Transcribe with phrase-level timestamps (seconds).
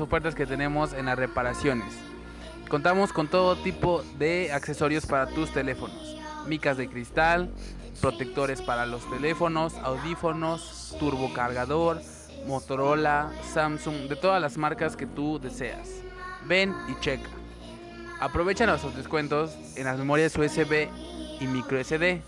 [0.00, 1.94] ofertas que tenemos en las reparaciones.
[2.68, 6.16] Contamos con todo tipo de accesorios para tus teléfonos.
[6.46, 7.50] Micas de cristal,
[8.00, 12.00] protectores para los teléfonos, audífonos, turbocargador,
[12.46, 15.88] Motorola, Samsung, de todas las marcas que tú deseas.
[16.46, 17.28] Ven y checa.
[18.20, 20.88] Aprovecha nuestros descuentos en las memorias USB
[21.40, 22.22] y micro SD